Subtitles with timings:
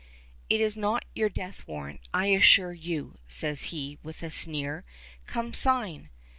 [0.49, 4.83] "It is not your death warrant, I assure you," says he, with a sneer.
[5.27, 6.09] "Come, sign!"